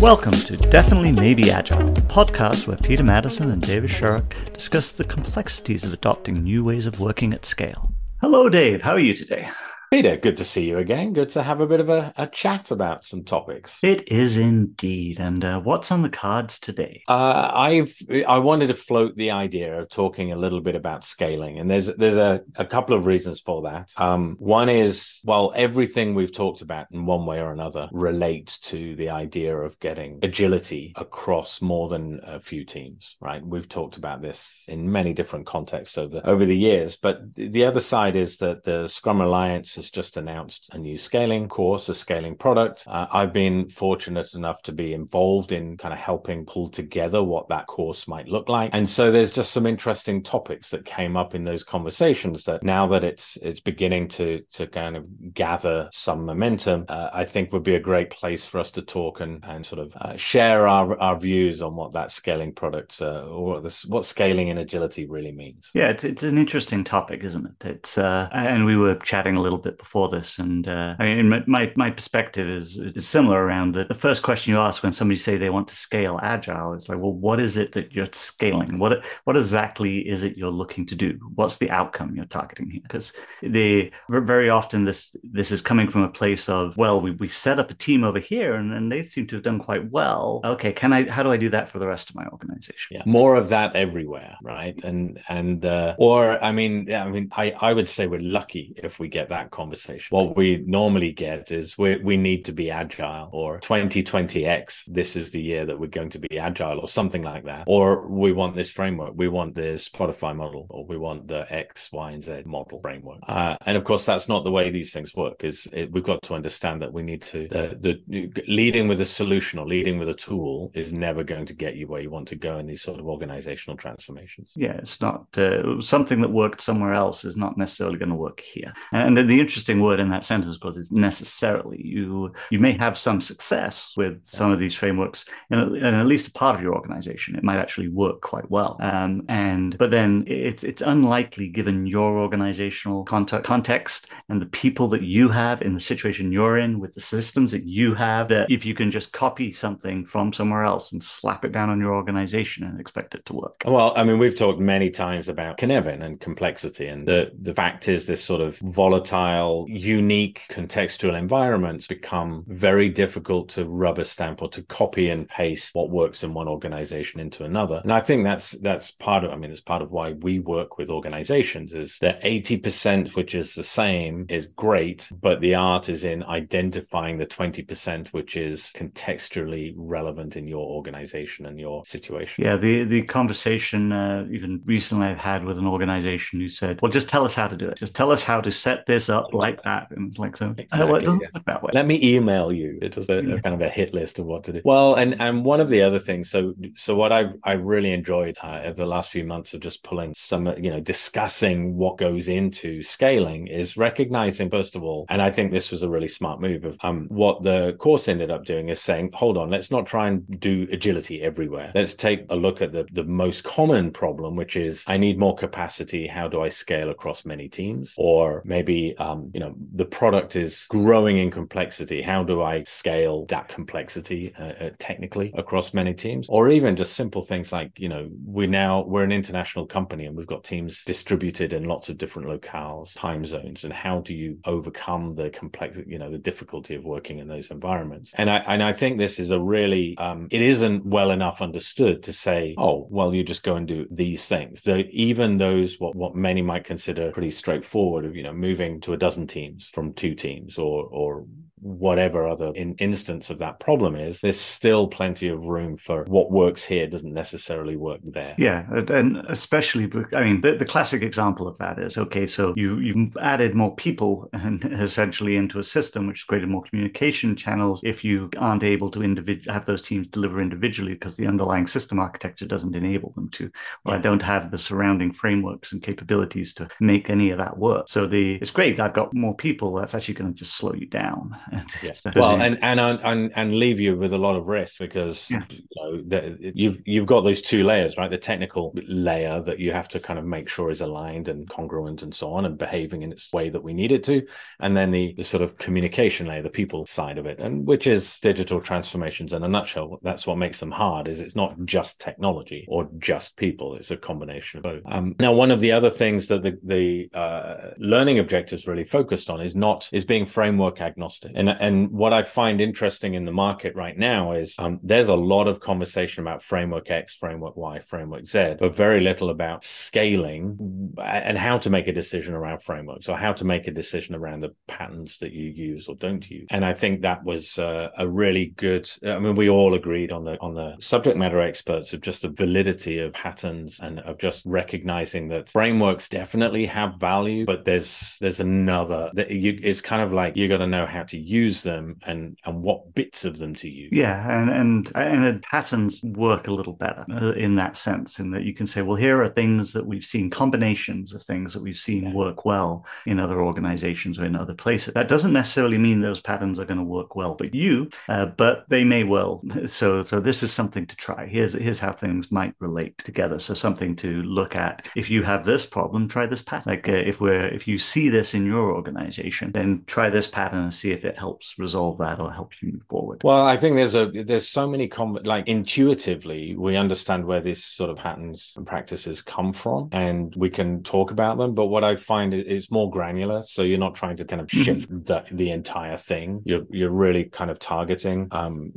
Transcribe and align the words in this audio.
Welcome 0.00 0.32
to 0.32 0.56
Definitely 0.56 1.12
Maybe 1.12 1.50
Agile, 1.50 1.90
a 1.90 2.00
podcast 2.00 2.66
where 2.66 2.78
Peter 2.78 3.04
Maddison 3.04 3.50
and 3.50 3.60
David 3.60 3.90
Sharrock 3.90 4.32
discuss 4.54 4.92
the 4.92 5.04
complexities 5.04 5.84
of 5.84 5.92
adopting 5.92 6.42
new 6.42 6.64
ways 6.64 6.86
of 6.86 7.00
working 7.00 7.34
at 7.34 7.44
scale. 7.44 7.92
Hello, 8.22 8.48
Dave. 8.48 8.80
How 8.80 8.92
are 8.92 8.98
you 8.98 9.12
today? 9.12 9.50
Peter, 9.90 10.16
good 10.16 10.36
to 10.36 10.44
see 10.44 10.68
you 10.68 10.78
again. 10.78 11.12
Good 11.12 11.30
to 11.30 11.42
have 11.42 11.60
a 11.60 11.66
bit 11.66 11.80
of 11.80 11.88
a, 11.88 12.14
a 12.16 12.28
chat 12.28 12.70
about 12.70 13.04
some 13.04 13.24
topics. 13.24 13.80
It 13.82 14.06
is 14.06 14.36
indeed. 14.36 15.18
And 15.18 15.44
uh, 15.44 15.58
what's 15.58 15.90
on 15.90 16.02
the 16.02 16.08
cards 16.08 16.60
today? 16.60 17.02
Uh, 17.08 17.50
I've 17.52 18.00
I 18.24 18.38
wanted 18.38 18.68
to 18.68 18.74
float 18.74 19.16
the 19.16 19.32
idea 19.32 19.80
of 19.80 19.90
talking 19.90 20.30
a 20.30 20.36
little 20.36 20.60
bit 20.60 20.76
about 20.76 21.02
scaling, 21.02 21.58
and 21.58 21.68
there's 21.68 21.86
there's 21.86 22.16
a, 22.16 22.40
a 22.54 22.64
couple 22.64 22.94
of 22.94 23.06
reasons 23.06 23.40
for 23.40 23.62
that. 23.62 23.90
Um, 23.96 24.36
one 24.38 24.68
is 24.68 25.22
well, 25.24 25.52
everything 25.56 26.14
we've 26.14 26.32
talked 26.32 26.62
about 26.62 26.86
in 26.92 27.04
one 27.04 27.26
way 27.26 27.40
or 27.40 27.50
another 27.50 27.88
relates 27.90 28.60
to 28.60 28.94
the 28.94 29.10
idea 29.10 29.56
of 29.56 29.76
getting 29.80 30.20
agility 30.22 30.92
across 30.94 31.60
more 31.60 31.88
than 31.88 32.20
a 32.22 32.38
few 32.38 32.64
teams. 32.64 33.16
Right? 33.20 33.44
We've 33.44 33.68
talked 33.68 33.96
about 33.96 34.22
this 34.22 34.66
in 34.68 34.92
many 34.92 35.14
different 35.14 35.46
contexts 35.46 35.98
over 35.98 36.20
over 36.22 36.44
the 36.44 36.56
years, 36.56 36.94
but 36.94 37.34
the 37.34 37.64
other 37.64 37.80
side 37.80 38.14
is 38.14 38.36
that 38.36 38.62
the 38.62 38.86
Scrum 38.86 39.20
Alliance 39.20 39.79
has 39.80 39.90
just 39.90 40.16
announced 40.16 40.68
a 40.72 40.78
new 40.78 40.98
scaling 40.98 41.48
course, 41.48 41.88
a 41.88 41.94
scaling 41.94 42.36
product. 42.36 42.84
Uh, 42.86 43.06
I've 43.10 43.32
been 43.32 43.68
fortunate 43.68 44.34
enough 44.34 44.62
to 44.62 44.72
be 44.72 44.92
involved 44.92 45.52
in 45.52 45.76
kind 45.78 45.94
of 45.94 45.98
helping 45.98 46.44
pull 46.44 46.68
together 46.68 47.22
what 47.22 47.48
that 47.48 47.66
course 47.66 48.06
might 48.06 48.28
look 48.28 48.48
like. 48.48 48.70
And 48.74 48.88
so 48.88 49.10
there's 49.10 49.32
just 49.32 49.52
some 49.52 49.66
interesting 49.66 50.22
topics 50.22 50.70
that 50.70 50.84
came 50.84 51.16
up 51.16 51.34
in 51.34 51.44
those 51.44 51.64
conversations 51.64 52.44
that 52.44 52.62
now 52.62 52.86
that 52.88 53.04
it's 53.04 53.38
it's 53.42 53.60
beginning 53.60 54.08
to 54.08 54.42
to 54.52 54.66
kind 54.66 54.96
of 54.96 55.34
gather 55.34 55.88
some 55.92 56.26
momentum, 56.26 56.84
uh, 56.88 57.10
I 57.12 57.24
think 57.24 57.52
would 57.52 57.62
be 57.62 57.74
a 57.74 57.80
great 57.80 58.10
place 58.10 58.44
for 58.44 58.58
us 58.58 58.70
to 58.72 58.82
talk 58.82 59.20
and 59.20 59.44
and 59.44 59.64
sort 59.64 59.80
of 59.80 59.96
uh, 59.96 60.16
share 60.16 60.68
our 60.68 60.98
our 61.00 61.18
views 61.18 61.62
on 61.62 61.74
what 61.74 61.92
that 61.92 62.10
scaling 62.10 62.52
product 62.52 63.00
uh, 63.00 63.24
or 63.24 63.44
what, 63.44 63.62
this, 63.62 63.86
what 63.86 64.04
scaling 64.04 64.48
in 64.48 64.58
agility 64.58 65.06
really 65.06 65.32
means. 65.32 65.70
Yeah, 65.74 65.88
it's 65.88 66.04
it's 66.04 66.22
an 66.22 66.38
interesting 66.38 66.84
topic, 66.84 67.24
isn't 67.24 67.46
it? 67.46 67.66
It's 67.66 67.96
uh, 67.98 68.28
and 68.32 68.64
we 68.66 68.76
were 68.76 68.96
chatting 68.96 69.36
a 69.36 69.40
little 69.40 69.58
bit 69.58 69.69
before 69.78 70.08
this, 70.08 70.38
and 70.38 70.68
uh, 70.68 70.96
I 70.98 71.14
mean, 71.14 71.44
my 71.46 71.72
my 71.76 71.90
perspective 71.90 72.48
is 72.48 72.78
is 72.78 73.06
similar 73.06 73.42
around 73.44 73.74
the, 73.74 73.84
the 73.84 73.94
first 73.94 74.22
question 74.22 74.52
you 74.52 74.60
ask 74.60 74.82
when 74.82 74.92
somebody 74.92 75.16
say 75.16 75.36
they 75.36 75.50
want 75.50 75.68
to 75.68 75.74
scale 75.74 76.18
agile. 76.22 76.74
It's 76.74 76.88
like, 76.88 76.98
well, 76.98 77.12
what 77.12 77.40
is 77.40 77.56
it 77.56 77.72
that 77.72 77.92
you're 77.92 78.06
scaling? 78.12 78.78
What 78.78 79.04
what 79.24 79.36
exactly 79.36 80.08
is 80.08 80.24
it 80.24 80.36
you're 80.36 80.50
looking 80.50 80.86
to 80.86 80.94
do? 80.94 81.18
What's 81.34 81.58
the 81.58 81.70
outcome 81.70 82.14
you're 82.14 82.24
targeting 82.26 82.70
here? 82.70 82.82
Because 82.82 83.12
they 83.42 83.90
very 84.08 84.50
often 84.50 84.84
this 84.84 85.14
this 85.22 85.50
is 85.50 85.62
coming 85.62 85.90
from 85.90 86.02
a 86.02 86.08
place 86.08 86.48
of 86.48 86.76
well, 86.76 87.00
we 87.00 87.12
we 87.12 87.28
set 87.28 87.58
up 87.58 87.70
a 87.70 87.74
team 87.74 88.04
over 88.04 88.18
here, 88.18 88.54
and, 88.54 88.72
and 88.72 88.90
they 88.90 89.02
seem 89.02 89.26
to 89.28 89.36
have 89.36 89.44
done 89.44 89.58
quite 89.58 89.90
well. 89.90 90.40
Okay, 90.44 90.72
can 90.72 90.92
I? 90.92 91.08
How 91.08 91.22
do 91.22 91.30
I 91.30 91.36
do 91.36 91.48
that 91.50 91.68
for 91.68 91.78
the 91.78 91.86
rest 91.86 92.10
of 92.10 92.16
my 92.16 92.26
organization? 92.26 92.96
Yeah, 92.96 93.02
more 93.06 93.36
of 93.36 93.48
that 93.50 93.76
everywhere, 93.76 94.36
right? 94.42 94.78
And 94.84 95.22
and 95.28 95.64
uh, 95.64 95.94
or 95.98 96.42
I 96.42 96.52
mean, 96.52 96.92
I 96.92 97.08
mean, 97.08 97.28
I 97.32 97.52
I 97.60 97.72
would 97.72 97.88
say 97.88 98.06
we're 98.06 98.20
lucky 98.20 98.74
if 98.76 98.98
we 98.98 99.08
get 99.08 99.28
that 99.28 99.50
conversation. 99.62 100.16
What 100.16 100.36
we 100.36 100.48
normally 100.66 101.12
get 101.12 101.52
is 101.60 101.76
we 101.76 101.90
we 102.10 102.16
need 102.16 102.44
to 102.48 102.52
be 102.62 102.70
agile, 102.70 103.28
or 103.32 103.60
2020x. 103.60 104.84
This 104.98 105.10
is 105.20 105.30
the 105.30 105.42
year 105.50 105.62
that 105.66 105.78
we're 105.80 105.98
going 106.00 106.12
to 106.16 106.18
be 106.18 106.38
agile, 106.38 106.78
or 106.80 106.88
something 106.88 107.24
like 107.32 107.44
that. 107.50 107.64
Or 107.66 107.86
we 108.08 108.32
want 108.40 108.54
this 108.54 108.70
framework. 108.70 109.12
We 109.24 109.28
want 109.28 109.54
this 109.54 109.88
Spotify 109.88 110.32
model, 110.34 110.66
or 110.70 110.84
we 110.92 110.98
want 111.06 111.28
the 111.28 111.42
X, 111.66 111.90
Y, 111.92 112.10
and 112.12 112.22
Z 112.22 112.42
model 112.46 112.78
framework. 112.80 113.20
Uh, 113.28 113.56
and 113.66 113.76
of 113.76 113.84
course, 113.84 114.04
that's 114.04 114.28
not 114.28 114.44
the 114.44 114.50
way 114.50 114.70
these 114.70 114.92
things 114.92 115.14
work. 115.14 115.44
Is 115.50 115.68
it, 115.72 115.92
we've 115.92 116.10
got 116.12 116.22
to 116.22 116.34
understand 116.34 116.80
that 116.82 116.92
we 116.92 117.02
need 117.02 117.22
to 117.32 117.40
the, 117.48 118.00
the 118.08 118.42
leading 118.48 118.88
with 118.88 119.00
a 119.00 119.04
solution 119.04 119.58
or 119.58 119.66
leading 119.66 119.98
with 119.98 120.08
a 120.08 120.14
tool 120.14 120.70
is 120.74 120.92
never 120.92 121.22
going 121.24 121.46
to 121.46 121.54
get 121.54 121.76
you 121.76 121.86
where 121.86 122.00
you 122.00 122.10
want 122.10 122.28
to 122.28 122.36
go 122.36 122.58
in 122.58 122.66
these 122.66 122.82
sort 122.82 123.00
of 123.00 123.06
organizational 123.06 123.76
transformations. 123.76 124.52
Yeah, 124.56 124.76
it's 124.84 125.00
not 125.00 125.26
uh, 125.36 125.80
something 125.80 126.20
that 126.22 126.30
worked 126.30 126.60
somewhere 126.60 126.94
else 126.94 127.24
is 127.24 127.36
not 127.36 127.56
necessarily 127.56 127.98
going 127.98 128.10
to 128.10 128.14
work 128.14 128.40
here. 128.40 128.72
And 128.92 129.16
the 129.16 129.40
interesting 129.50 129.80
word 129.80 129.98
in 129.98 130.10
that 130.10 130.24
sentence, 130.24 130.54
of 130.54 130.60
course, 130.60 130.76
is 130.76 130.92
necessarily. 130.92 131.84
You 131.84 132.32
you 132.50 132.60
may 132.60 132.72
have 132.72 132.96
some 132.96 133.20
success 133.20 133.94
with 133.96 134.24
some 134.24 134.52
of 134.52 134.60
these 134.60 134.76
frameworks 134.76 135.24
in 135.50 135.84
at 135.84 136.06
least 136.06 136.28
a 136.28 136.32
part 136.32 136.54
of 136.54 136.62
your 136.62 136.74
organization. 136.74 137.34
It 137.34 137.42
might 137.42 137.58
actually 137.58 137.88
work 137.88 138.20
quite 138.20 138.48
well. 138.48 138.76
Um, 138.80 139.24
and 139.28 139.76
but 139.76 139.90
then 139.90 140.24
it's 140.28 140.62
it's 140.62 140.82
unlikely 140.82 141.48
given 141.48 141.86
your 141.86 142.18
organizational 142.18 143.04
context, 143.04 144.06
and 144.28 144.40
the 144.40 144.46
people 144.46 144.86
that 144.88 145.02
you 145.02 145.28
have 145.28 145.62
in 145.62 145.74
the 145.74 145.80
situation 145.80 146.30
you're 146.30 146.58
in 146.58 146.78
with 146.78 146.94
the 146.94 147.00
systems 147.00 147.50
that 147.50 147.64
you 147.64 147.94
have 147.94 148.28
that 148.28 148.48
if 148.50 148.64
you 148.64 148.74
can 148.74 148.92
just 148.92 149.12
copy 149.12 149.52
something 149.52 150.06
from 150.06 150.32
somewhere 150.32 150.62
else 150.62 150.92
and 150.92 151.02
slap 151.02 151.44
it 151.44 151.50
down 151.50 151.70
on 151.70 151.80
your 151.80 151.94
organization 151.94 152.62
and 152.62 152.78
expect 152.78 153.16
it 153.16 153.26
to 153.26 153.34
work. 153.34 153.62
Well, 153.66 153.92
I 153.96 154.04
mean, 154.04 154.18
we've 154.20 154.38
talked 154.38 154.60
many 154.60 154.90
times 154.90 155.28
about 155.28 155.58
Cynefin 155.58 156.04
and 156.04 156.20
complexity, 156.20 156.86
and 156.86 157.08
the 157.08 157.32
the 157.42 157.54
fact 157.54 157.88
is 157.88 158.06
this 158.06 158.22
sort 158.22 158.40
of 158.40 158.56
volatile, 158.58 159.39
unique 159.68 160.42
contextual 160.50 161.16
environments 161.16 161.86
become 161.86 162.44
very 162.48 162.88
difficult 162.88 163.48
to 163.50 163.64
rubber 163.64 164.04
stamp 164.04 164.42
or 164.42 164.48
to 164.50 164.62
copy 164.62 165.08
and 165.10 165.28
paste 165.28 165.74
what 165.74 165.90
works 165.90 166.22
in 166.22 166.34
one 166.34 166.48
organization 166.48 167.20
into 167.20 167.44
another. 167.44 167.80
And 167.82 167.92
I 167.92 168.00
think 168.00 168.24
that's 168.24 168.52
that's 168.52 168.90
part 168.90 169.24
of 169.24 169.30
I 169.30 169.36
mean, 169.36 169.50
it's 169.50 169.60
part 169.60 169.82
of 169.82 169.90
why 169.90 170.12
we 170.12 170.38
work 170.38 170.78
with 170.78 170.90
organizations 170.90 171.72
is 171.74 171.98
that 172.00 172.22
80% 172.22 173.14
which 173.14 173.34
is 173.34 173.54
the 173.54 173.62
same 173.62 174.26
is 174.28 174.46
great, 174.46 175.08
but 175.20 175.40
the 175.40 175.54
art 175.54 175.88
is 175.88 176.04
in 176.04 176.22
identifying 176.24 177.18
the 177.18 177.26
20% 177.26 178.08
which 178.08 178.36
is 178.36 178.72
contextually 178.76 179.72
relevant 179.76 180.36
in 180.36 180.46
your 180.46 180.66
organization 180.66 181.46
and 181.46 181.58
your 181.58 181.84
situation. 181.84 182.44
Yeah, 182.44 182.56
the 182.56 182.84
the 182.84 183.02
conversation 183.02 183.92
uh, 183.92 184.26
even 184.30 184.62
recently 184.64 185.06
I've 185.06 185.18
had 185.18 185.44
with 185.44 185.58
an 185.58 185.66
organization 185.66 186.40
who 186.40 186.48
said, 186.48 186.80
"Well, 186.80 186.92
just 186.92 187.08
tell 187.08 187.24
us 187.24 187.34
how 187.34 187.48
to 187.48 187.56
do 187.56 187.68
it. 187.68 187.78
Just 187.78 187.94
tell 187.94 188.10
us 188.10 188.24
how 188.24 188.40
to 188.40 188.50
set 188.50 188.86
this 188.86 189.08
up 189.08 189.29
like 189.34 189.62
that." 189.64 189.90
And 189.90 190.08
it's 190.08 190.18
like 190.18 190.36
so. 190.36 190.54
Exactly, 190.56 190.86
well, 190.86 190.96
it 190.96 191.00
doesn't 191.00 191.20
yeah. 191.20 191.28
work 191.34 191.44
that 191.46 191.62
way. 191.62 191.70
Let 191.72 191.86
me 191.86 192.00
email 192.02 192.52
you. 192.52 192.78
It 192.82 192.96
was 192.96 193.08
a, 193.08 193.22
yeah. 193.22 193.34
a, 193.34 193.42
kind 193.42 193.54
of 193.54 193.60
a 193.60 193.68
hit 193.68 193.94
list 193.94 194.18
of 194.18 194.26
what 194.26 194.44
to 194.44 194.52
do. 194.52 194.62
Well, 194.64 194.94
and 194.94 195.20
and 195.20 195.44
one 195.44 195.60
of 195.60 195.68
the 195.68 195.82
other 195.82 195.98
things. 195.98 196.30
So 196.30 196.54
so 196.74 196.94
what 196.94 197.12
I 197.12 197.30
I 197.44 197.52
really 197.52 197.92
enjoyed 197.92 198.36
uh, 198.42 198.60
over 198.64 198.74
the 198.74 198.86
last 198.86 199.10
few 199.10 199.24
months 199.24 199.54
of 199.54 199.60
just 199.60 199.82
pulling 199.82 200.14
some 200.14 200.46
you 200.58 200.70
know 200.70 200.80
discussing 200.80 201.76
what 201.76 201.98
goes 201.98 202.28
into 202.28 202.82
scaling 202.82 203.46
is 203.46 203.76
recognizing 203.76 204.50
first 204.50 204.76
of 204.76 204.82
all, 204.82 205.06
and 205.08 205.22
I 205.22 205.30
think 205.30 205.52
this 205.52 205.70
was 205.70 205.82
a 205.82 205.88
really 205.88 206.08
smart 206.08 206.40
move 206.40 206.64
of 206.64 206.78
um 206.82 207.06
what 207.08 207.42
the 207.42 207.74
course 207.78 208.08
ended 208.08 208.30
up 208.30 208.44
doing 208.44 208.68
is 208.68 208.80
saying, 208.80 209.10
hold 209.14 209.36
on, 209.36 209.50
let's 209.50 209.70
not 209.70 209.86
try 209.86 210.08
and 210.08 210.40
do 210.40 210.66
agility 210.72 211.22
everywhere. 211.22 211.72
Let's 211.74 211.94
take 211.94 212.26
a 212.30 212.36
look 212.36 212.62
at 212.62 212.72
the 212.72 212.86
the 212.92 213.04
most 213.04 213.44
common 213.44 213.90
problem, 213.90 214.36
which 214.36 214.56
is 214.56 214.84
I 214.86 214.96
need 214.96 215.18
more 215.18 215.36
capacity. 215.36 216.06
How 216.06 216.28
do 216.28 216.42
I 216.42 216.48
scale 216.48 216.90
across 216.90 217.24
many 217.24 217.48
teams? 217.48 217.94
Or 217.96 218.42
maybe 218.44 218.94
um, 219.10 219.30
you 219.34 219.40
know 219.40 219.54
the 219.74 219.84
product 219.84 220.36
is 220.36 220.66
growing 220.68 221.18
in 221.18 221.30
complexity. 221.30 222.02
How 222.02 222.22
do 222.22 222.42
I 222.42 222.62
scale 222.64 223.26
that 223.26 223.48
complexity 223.48 224.32
uh, 224.38 224.42
uh, 224.42 224.70
technically 224.78 225.32
across 225.36 225.74
many 225.74 225.94
teams? 225.94 226.26
Or 226.28 226.48
even 226.48 226.76
just 226.76 226.94
simple 226.94 227.22
things 227.22 227.52
like 227.52 227.78
you 227.78 227.88
know 227.88 228.08
we 228.24 228.46
now 228.46 228.82
we're 228.82 229.04
an 229.04 229.12
international 229.12 229.66
company 229.66 230.06
and 230.06 230.16
we've 230.16 230.26
got 230.26 230.44
teams 230.44 230.84
distributed 230.84 231.52
in 231.52 231.64
lots 231.64 231.88
of 231.88 231.98
different 231.98 232.28
locales, 232.28 232.94
time 232.94 233.24
zones, 233.24 233.64
and 233.64 233.72
how 233.72 234.00
do 234.00 234.14
you 234.14 234.38
overcome 234.44 235.14
the 235.14 235.30
complexity, 235.30 235.90
you 235.90 235.98
know, 235.98 236.10
the 236.10 236.18
difficulty 236.18 236.74
of 236.74 236.84
working 236.84 237.18
in 237.18 237.28
those 237.28 237.50
environments? 237.50 238.12
And 238.14 238.30
I 238.30 238.38
and 238.38 238.62
I 238.62 238.72
think 238.72 238.98
this 238.98 239.18
is 239.18 239.30
a 239.30 239.40
really 239.40 239.96
um, 239.98 240.28
it 240.30 240.42
isn't 240.42 240.84
well 240.84 241.10
enough 241.10 241.42
understood 241.42 242.02
to 242.04 242.12
say, 242.12 242.54
oh, 242.58 242.86
well, 242.90 243.14
you 243.14 243.22
just 243.22 243.42
go 243.42 243.56
and 243.56 243.66
do 243.66 243.86
these 243.90 244.26
things. 244.26 244.62
Though 244.62 244.84
even 244.90 245.38
those 245.38 245.78
what 245.78 245.94
what 245.94 246.14
many 246.14 246.42
might 246.42 246.64
consider 246.64 247.10
pretty 247.12 247.30
straightforward 247.30 248.04
of 248.04 248.16
you 248.16 248.22
know 248.22 248.32
moving 248.32 248.80
to 248.80 248.92
a 248.92 248.96
dozen 249.00 249.26
teams 249.26 249.68
from 249.68 249.92
two 249.94 250.14
teams 250.14 250.58
or 250.58 250.84
or 250.84 251.24
whatever 251.60 252.26
other 252.26 252.52
in 252.54 252.74
instance 252.76 253.30
of 253.30 253.38
that 253.38 253.60
problem 253.60 253.94
is, 253.94 254.20
there's 254.20 254.40
still 254.40 254.88
plenty 254.88 255.28
of 255.28 255.44
room 255.44 255.76
for 255.76 256.04
what 256.04 256.30
works 256.30 256.64
here 256.64 256.86
doesn't 256.86 257.12
necessarily 257.12 257.76
work 257.76 258.00
there. 258.02 258.34
Yeah, 258.38 258.66
and 258.70 259.18
especially, 259.28 259.90
I 260.14 260.24
mean, 260.24 260.40
the, 260.40 260.56
the 260.56 260.64
classic 260.64 261.02
example 261.02 261.46
of 261.46 261.58
that 261.58 261.78
is 261.78 261.98
okay. 261.98 262.26
So 262.26 262.54
you 262.56 262.78
you 262.78 263.10
added 263.20 263.54
more 263.54 263.74
people 263.76 264.28
and 264.32 264.64
essentially 264.64 265.36
into 265.36 265.58
a 265.58 265.64
system 265.64 266.06
which 266.06 266.26
created 266.26 266.48
more 266.48 266.62
communication 266.62 267.36
channels. 267.36 267.80
If 267.84 268.04
you 268.04 268.30
aren't 268.38 268.64
able 268.64 268.90
to 268.92 269.00
individ- 269.00 269.48
have 269.50 269.66
those 269.66 269.82
teams 269.82 270.08
deliver 270.08 270.40
individually 270.40 270.92
because 270.94 271.16
the 271.16 271.26
underlying 271.26 271.66
system 271.66 271.98
architecture 271.98 272.46
doesn't 272.46 272.74
enable 272.74 273.12
them 273.12 273.28
to, 273.30 273.50
or 273.84 273.92
yeah. 273.92 273.98
I 273.98 273.98
don't 273.98 274.22
have 274.22 274.50
the 274.50 274.58
surrounding 274.58 275.12
frameworks 275.12 275.72
and 275.72 275.82
capabilities 275.82 276.54
to 276.54 276.68
make 276.80 277.10
any 277.10 277.30
of 277.30 277.38
that 277.38 277.58
work. 277.58 277.88
So 277.88 278.06
the 278.06 278.34
it's 278.36 278.50
great. 278.50 278.80
I've 278.80 278.94
got 278.94 279.14
more 279.14 279.36
people. 279.36 279.74
That's 279.74 279.94
actually 279.94 280.14
going 280.14 280.32
to 280.32 280.38
just 280.38 280.56
slow 280.56 280.72
you 280.72 280.86
down. 280.86 281.36
Yes. 281.82 282.06
well, 282.16 282.40
and, 282.40 282.58
and 282.62 282.80
and 282.80 283.32
and 283.34 283.54
leave 283.54 283.80
you 283.80 283.96
with 283.96 284.12
a 284.12 284.18
lot 284.18 284.36
of 284.36 284.46
risk 284.46 284.78
because 284.78 285.30
yeah. 285.30 285.42
you 285.50 285.62
know 285.76 286.02
the, 286.02 286.52
you've 286.54 286.80
you've 286.84 287.06
got 287.06 287.22
those 287.22 287.42
two 287.42 287.64
layers, 287.64 287.96
right? 287.96 288.10
The 288.10 288.18
technical 288.18 288.72
layer 288.86 289.40
that 289.42 289.58
you 289.58 289.72
have 289.72 289.88
to 289.90 290.00
kind 290.00 290.18
of 290.18 290.24
make 290.24 290.48
sure 290.48 290.70
is 290.70 290.80
aligned 290.80 291.28
and 291.28 291.48
congruent 291.48 292.02
and 292.02 292.14
so 292.14 292.32
on, 292.32 292.44
and 292.44 292.58
behaving 292.58 293.02
in 293.02 293.12
its 293.12 293.32
way 293.32 293.50
that 293.50 293.62
we 293.62 293.72
need 293.72 293.92
it 293.92 294.04
to, 294.04 294.26
and 294.60 294.76
then 294.76 294.90
the, 294.90 295.14
the 295.16 295.24
sort 295.24 295.42
of 295.42 295.56
communication 295.58 296.26
layer, 296.26 296.42
the 296.42 296.50
people 296.50 296.86
side 296.86 297.18
of 297.18 297.26
it, 297.26 297.38
and 297.38 297.66
which 297.66 297.86
is 297.86 298.20
digital 298.20 298.60
transformations 298.60 299.32
in 299.32 299.42
a 299.42 299.48
nutshell. 299.48 299.98
That's 300.02 300.26
what 300.26 300.38
makes 300.38 300.60
them 300.60 300.70
hard. 300.70 301.08
Is 301.08 301.20
it's 301.20 301.36
not 301.36 301.56
just 301.64 302.00
technology 302.00 302.66
or 302.68 302.88
just 302.98 303.36
people; 303.36 303.76
it's 303.76 303.90
a 303.90 303.96
combination 303.96 304.58
of 304.58 304.64
both. 304.64 304.82
Um, 304.86 305.14
now, 305.18 305.32
one 305.32 305.50
of 305.50 305.60
the 305.60 305.72
other 305.72 305.90
things 305.90 306.28
that 306.28 306.42
the 306.42 306.58
the 306.62 307.18
uh, 307.18 307.70
learning 307.78 308.18
objectives 308.18 308.66
really 308.66 308.84
focused 308.84 309.30
on 309.30 309.40
is 309.40 309.54
not 309.54 309.88
is 309.92 310.04
being 310.04 310.26
framework 310.26 310.80
agnostic, 310.80 311.32
and 311.40 311.48
and 311.48 311.90
what 311.90 312.12
I 312.12 312.22
find 312.22 312.60
interesting 312.60 313.14
in 313.14 313.24
the 313.24 313.32
market 313.32 313.74
right 313.74 313.96
now 313.96 314.32
is 314.32 314.54
um, 314.58 314.78
there's 314.82 315.08
a 315.08 315.14
lot 315.14 315.48
of 315.48 315.60
conversation 315.60 316.22
about 316.22 316.42
framework 316.42 316.90
X, 316.90 317.14
framework 317.14 317.56
Y, 317.56 317.80
framework 317.80 318.26
Z, 318.26 318.56
but 318.60 318.76
very 318.76 319.00
little 319.00 319.30
about 319.30 319.64
scaling 319.64 320.94
and 321.02 321.38
how 321.38 321.56
to 321.58 321.70
make 321.70 321.88
a 321.88 321.92
decision 321.92 322.34
around 322.34 322.62
frameworks 322.62 323.08
or 323.08 323.16
how 323.16 323.32
to 323.32 323.44
make 323.44 323.66
a 323.66 323.70
decision 323.70 324.14
around 324.14 324.40
the 324.40 324.54
patterns 324.68 325.18
that 325.18 325.32
you 325.32 325.50
use 325.50 325.88
or 325.88 325.94
don't 325.96 326.28
use. 326.30 326.46
And 326.50 326.64
I 326.64 326.74
think 326.74 327.00
that 327.02 327.24
was 327.24 327.58
uh, 327.58 327.88
a 327.96 328.06
really 328.06 328.52
good. 328.56 328.90
I 329.06 329.18
mean, 329.18 329.34
we 329.34 329.48
all 329.48 329.74
agreed 329.74 330.12
on 330.12 330.24
the 330.24 330.38
on 330.40 330.54
the 330.54 330.76
subject 330.80 331.16
matter 331.16 331.40
experts 331.40 331.94
of 331.94 332.02
just 332.02 332.22
the 332.22 332.28
validity 332.28 332.98
of 332.98 333.14
patterns 333.14 333.80
and 333.80 334.00
of 334.00 334.18
just 334.18 334.44
recognizing 334.44 335.28
that 335.28 335.48
frameworks 335.48 336.08
definitely 336.08 336.66
have 336.66 336.96
value, 336.96 337.46
but 337.46 337.64
there's 337.64 338.18
there's 338.20 338.40
another. 338.40 339.10
You, 339.16 339.58
it's 339.62 339.80
kind 339.80 340.02
of 340.02 340.12
like 340.12 340.36
you 340.36 340.46
got 340.48 340.58
to 340.58 340.66
know 340.66 340.84
how 340.84 341.04
to 341.04 341.18
use 341.30 341.62
them 341.62 341.96
and 342.06 342.36
and 342.44 342.62
what 342.62 342.94
bits 342.94 343.24
of 343.24 343.38
them 343.38 343.54
to 343.54 343.68
use. 343.68 343.90
Yeah, 343.92 344.40
and 344.40 344.50
and 344.50 344.92
and 344.96 345.42
patterns 345.42 346.02
work 346.04 346.48
a 346.48 346.52
little 346.52 346.72
better 346.72 347.04
uh, 347.12 347.32
in 347.32 347.54
that 347.56 347.76
sense, 347.76 348.18
in 348.18 348.30
that 348.32 348.42
you 348.42 348.54
can 348.54 348.66
say, 348.66 348.82
well, 348.82 348.96
here 348.96 349.22
are 349.22 349.28
things 349.28 349.72
that 349.72 349.86
we've 349.86 350.04
seen 350.04 350.30
combinations 350.30 351.14
of 351.14 351.22
things 351.22 351.52
that 351.52 351.62
we've 351.62 351.78
seen 351.78 352.04
yeah. 352.04 352.12
work 352.12 352.44
well 352.44 352.84
in 353.06 353.20
other 353.20 353.40
organizations 353.40 354.18
or 354.18 354.24
in 354.24 354.36
other 354.36 354.54
places. 354.54 354.94
That 354.94 355.08
doesn't 355.08 355.32
necessarily 355.32 355.78
mean 355.78 356.00
those 356.00 356.20
patterns 356.20 356.58
are 356.58 356.64
going 356.64 356.78
to 356.78 356.84
work 356.84 357.14
well, 357.14 357.34
but 357.34 357.54
you, 357.54 357.88
uh, 358.08 358.26
but 358.26 358.64
they 358.68 358.84
may 358.84 359.04
well. 359.04 359.42
So 359.70 360.02
so 360.02 360.20
this 360.20 360.42
is 360.42 360.52
something 360.52 360.86
to 360.86 360.96
try. 360.96 361.26
Here's 361.26 361.52
here's 361.52 361.78
how 361.78 361.92
things 361.92 362.32
might 362.32 362.54
relate 362.58 362.98
together. 362.98 363.38
So 363.38 363.54
something 363.54 363.94
to 363.96 364.22
look 364.22 364.56
at. 364.56 364.84
If 364.96 365.10
you 365.10 365.22
have 365.22 365.44
this 365.44 365.64
problem, 365.64 366.08
try 366.08 366.26
this 366.26 366.42
pattern. 366.42 366.72
Like 366.72 366.88
uh, 366.88 366.92
if 366.92 367.20
we're 367.20 367.46
if 367.46 367.68
you 367.68 367.78
see 367.78 368.08
this 368.08 368.34
in 368.34 368.44
your 368.46 368.74
organization, 368.74 369.52
then 369.52 369.84
try 369.86 370.10
this 370.10 370.26
pattern 370.26 370.60
and 370.60 370.74
see 370.74 370.90
if 370.90 371.04
it 371.04 371.19
helps 371.20 371.58
resolve 371.58 371.98
that 371.98 372.18
or 372.18 372.32
help 372.32 372.50
you 372.60 372.72
move 372.72 372.86
forward. 372.88 373.18
Well, 373.22 373.44
I 373.46 373.56
think 373.56 373.76
there's 373.76 373.94
a 373.94 374.06
there's 374.30 374.48
so 374.48 374.64
many 374.74 374.88
com- 374.88 375.24
like 375.24 375.46
intuitively 375.48 376.56
we 376.56 376.76
understand 376.76 377.24
where 377.26 377.42
these 377.48 377.62
sort 377.62 377.90
of 377.90 377.96
patterns 377.98 378.54
and 378.56 378.66
practices 378.66 379.22
come 379.22 379.52
from, 379.52 379.90
and 379.92 380.34
we 380.44 380.50
can 380.58 380.82
talk 380.82 381.10
about 381.10 381.38
them. 381.38 381.54
But 381.54 381.66
what 381.66 381.84
I 381.84 381.96
find 381.96 382.34
is 382.34 382.44
it's 382.46 382.70
more 382.70 382.90
granular, 382.90 383.42
so 383.42 383.62
you're 383.62 383.86
not 383.86 383.94
trying 383.94 384.16
to 384.16 384.24
kind 384.24 384.40
of 384.40 384.48
mm-hmm. 384.48 384.62
shift 384.62 384.88
the, 385.10 385.24
the 385.30 385.50
entire 385.50 385.98
thing. 386.10 386.42
You're 386.44 386.66
you're 386.70 386.96
really 387.06 387.24
kind 387.24 387.50
of 387.50 387.58
targeting 387.58 388.28
um, 388.30 388.72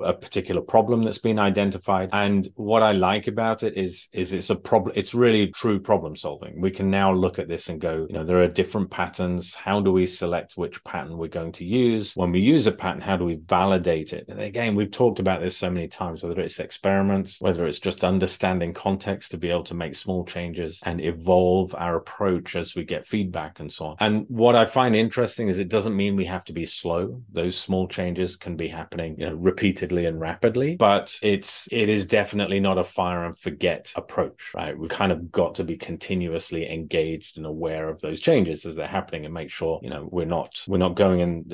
a 0.00 0.12
particular 0.12 0.60
problem 0.60 1.04
that's 1.04 1.24
been 1.28 1.38
identified. 1.38 2.10
And 2.12 2.48
what 2.56 2.82
I 2.82 2.92
like 2.92 3.26
about 3.28 3.62
it 3.62 3.76
is 3.76 4.08
is 4.12 4.32
it's 4.32 4.50
a 4.50 4.56
problem. 4.56 4.92
It's 4.96 5.14
really 5.14 5.48
true 5.48 5.78
problem 5.90 6.16
solving. 6.16 6.60
We 6.60 6.70
can 6.70 6.90
now 6.90 7.12
look 7.12 7.38
at 7.38 7.48
this 7.48 7.68
and 7.68 7.80
go, 7.80 8.06
you 8.08 8.14
know, 8.16 8.24
there 8.24 8.42
are 8.42 8.48
different 8.48 8.90
patterns. 8.90 9.54
How 9.54 9.80
do 9.80 9.92
we 9.92 10.06
select 10.06 10.56
which 10.56 10.82
pattern 10.84 11.16
we're 11.18 11.28
going 11.40 11.52
to 11.52 11.64
use? 11.64 11.83
When 12.14 12.32
we 12.32 12.40
use 12.40 12.66
a 12.66 12.72
pattern, 12.72 13.00
how 13.00 13.16
do 13.16 13.24
we 13.24 13.36
validate 13.36 14.12
it? 14.12 14.26
And 14.28 14.40
again, 14.40 14.74
we've 14.74 14.90
talked 14.90 15.18
about 15.18 15.40
this 15.40 15.56
so 15.56 15.70
many 15.70 15.88
times, 15.88 16.22
whether 16.22 16.40
it's 16.40 16.58
experiments, 16.58 17.40
whether 17.40 17.66
it's 17.66 17.80
just 17.80 18.04
understanding 18.04 18.72
context 18.72 19.30
to 19.30 19.38
be 19.38 19.50
able 19.50 19.64
to 19.64 19.74
make 19.74 19.94
small 19.94 20.24
changes 20.24 20.80
and 20.84 21.00
evolve 21.00 21.74
our 21.74 21.96
approach 21.96 22.56
as 22.56 22.74
we 22.74 22.84
get 22.84 23.06
feedback 23.06 23.60
and 23.60 23.70
so 23.70 23.86
on. 23.86 23.96
And 24.00 24.26
what 24.28 24.56
I 24.56 24.66
find 24.66 24.96
interesting 24.96 25.48
is 25.48 25.58
it 25.58 25.68
doesn't 25.68 25.96
mean 25.96 26.16
we 26.16 26.24
have 26.26 26.44
to 26.46 26.52
be 26.52 26.66
slow. 26.66 27.22
Those 27.32 27.56
small 27.56 27.88
changes 27.88 28.36
can 28.36 28.56
be 28.56 28.68
happening, 28.68 29.16
you 29.18 29.26
know, 29.26 29.34
repeatedly 29.34 30.06
and 30.06 30.20
rapidly, 30.20 30.76
but 30.76 31.18
it's 31.22 31.68
it 31.70 31.88
is 31.88 32.06
definitely 32.06 32.60
not 32.60 32.78
a 32.78 32.84
fire 32.84 33.24
and 33.24 33.36
forget 33.36 33.92
approach, 33.96 34.52
right? 34.54 34.76
We've 34.76 34.90
kind 34.90 35.12
of 35.12 35.30
got 35.30 35.54
to 35.56 35.64
be 35.64 35.76
continuously 35.76 36.70
engaged 36.70 37.36
and 37.36 37.46
aware 37.46 37.88
of 37.88 38.00
those 38.00 38.20
changes 38.20 38.64
as 38.64 38.76
they're 38.76 38.86
happening 38.86 39.24
and 39.24 39.34
make 39.34 39.50
sure, 39.50 39.80
you 39.82 39.90
know, 39.90 40.08
we're 40.10 40.26
not 40.26 40.62
we're 40.66 40.78
not 40.78 40.94
going 40.94 41.20
and 41.20 41.52